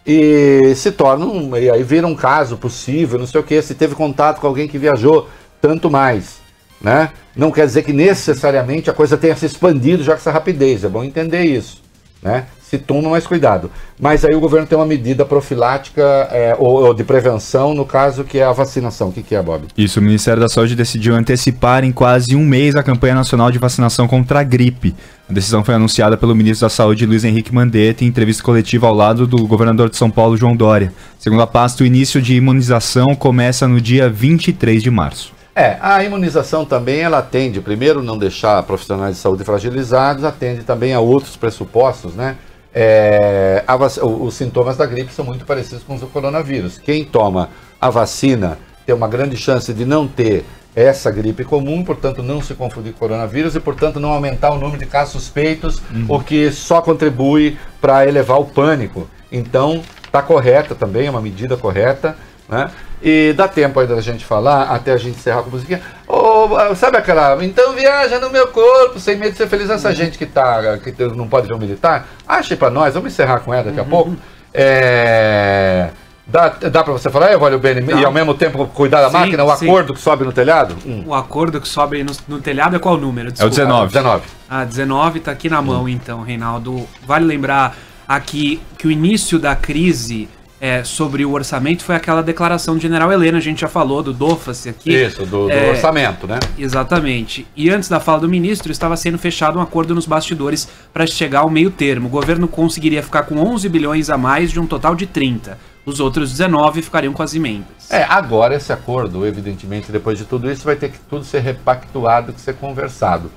[0.06, 3.94] E se tornam, e aí vira um caso possível, não sei o que, se teve
[3.96, 5.28] contato com alguém que viajou,
[5.62, 6.42] tanto mais.
[6.82, 7.12] Né?
[7.36, 10.90] Não quer dizer que necessariamente a coisa tenha se expandido já com essa rapidez, é
[10.90, 11.83] bom entender isso.
[12.24, 12.46] Né?
[12.62, 13.70] Se toma mais cuidado.
[14.00, 16.02] Mas aí o governo tem uma medida profilática
[16.32, 19.10] é, ou, ou de prevenção, no caso que é a vacinação.
[19.10, 19.66] O que, que é, Bob?
[19.78, 23.60] Isso, o Ministério da Saúde decidiu antecipar em quase um mês a campanha nacional de
[23.60, 24.96] vacinação contra a gripe.
[25.30, 28.94] A decisão foi anunciada pelo ministro da Saúde, Luiz Henrique Mandetta, em entrevista coletiva ao
[28.94, 30.92] lado do governador de São Paulo, João Dória.
[31.20, 35.34] Segundo a pasta, o início de imunização começa no dia 23 de março.
[35.56, 40.94] É, a imunização também ela atende, primeiro, não deixar profissionais de saúde fragilizados, atende também
[40.94, 42.38] a outros pressupostos, né?
[42.74, 46.80] É, vac- os sintomas da gripe são muito parecidos com os do coronavírus.
[46.80, 47.50] Quem toma
[47.80, 50.44] a vacina tem uma grande chance de não ter
[50.76, 54.80] essa gripe comum, portanto não se confundir com coronavírus e, portanto, não aumentar o número
[54.80, 55.80] de casos suspeitos,
[56.10, 59.08] o que só contribui para elevar o pânico.
[59.32, 62.18] Então, está correta também, é uma medida correta,
[62.50, 62.72] né?
[63.06, 65.82] E dá tempo ainda da gente falar, até a gente encerrar com a musiquinha.
[66.08, 69.70] Ô, sabe aquela, então viaja no meu corpo, sem medo de ser feliz.
[69.70, 73.42] Essa gente que, tá, que não pode ver um militar, ache para nós, vamos encerrar
[73.42, 74.16] com ela daqui a pouco.
[74.54, 75.90] É...
[76.26, 78.00] Dá, dá para você falar, Evalio Beni, Dá.
[78.00, 79.66] e ao mesmo tempo cuidar da Sim, máquina, o sim.
[79.66, 80.78] acordo que sobe no telhado?
[80.86, 81.04] Hum.
[81.06, 83.28] O acordo que sobe no, no telhado é qual número?
[83.28, 83.56] É o Desculpa.
[83.56, 83.88] 19.
[83.88, 84.24] 19.
[84.50, 86.88] Ah, 19 tá aqui na mão, então, Reinaldo.
[87.06, 87.76] Vale lembrar
[88.08, 90.30] aqui que o início da crise
[90.64, 94.14] é, sobre o orçamento foi aquela declaração do general Helena, a gente já falou do
[94.14, 94.94] DOFAS aqui.
[94.94, 96.40] Isso, do, do É, orçamento, né?
[96.58, 97.46] Exatamente.
[97.54, 101.42] E antes da fala do ministro, estava sendo fechado um acordo nos bastidores para chegar
[101.42, 102.08] ao meio termo.
[102.08, 105.58] O governo conseguiria ficar com 11 bilhões a mais de um total de 30.
[105.86, 107.92] Os outros 19 ficariam com as emendas.
[107.92, 112.32] É, agora esse acordo, evidentemente, depois de tudo isso, vai ter que tudo ser repactuado,
[112.32, 113.30] que ser conversado.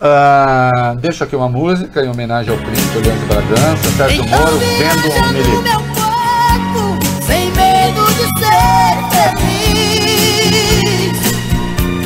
[0.00, 5.32] Ah, deixo aqui uma música em homenagem ao príncipe Leandro Bragança, Sérgio Moro, vendo um
[5.32, 5.97] milico.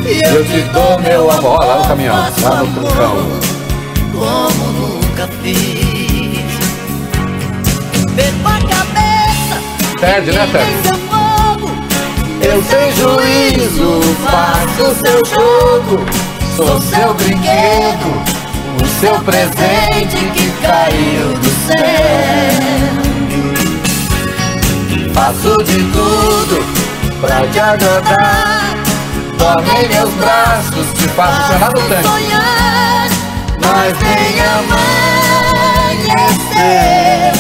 [0.04, 3.16] E Eu te dou meu amor, lá no caminhão, lá no trucão.
[4.12, 6.52] como nunca fiz.
[8.14, 9.56] Perco a cabeça,
[10.00, 11.02] Perde, né, Sérgio?
[12.42, 16.04] Eu sem juízo faço seu jogo,
[16.56, 18.10] sou seu brinquedo,
[18.82, 22.62] o seu presente que caiu do céu.
[25.14, 26.81] Faço de tudo
[27.22, 28.74] pra te agradar.
[29.38, 32.02] Tome em meus braços, te faço chorar no tanque.
[32.08, 33.08] Sonhar,
[33.60, 34.40] Mas nem
[36.08, 37.32] amanhecer,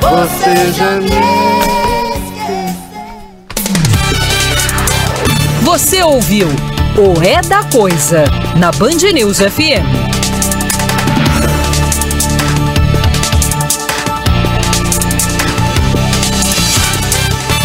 [0.00, 1.08] você já me
[5.62, 6.48] Você ouviu
[6.96, 8.24] o É da Coisa
[8.56, 10.17] na Band News FM.